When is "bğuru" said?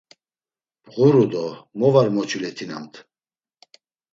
0.91-1.25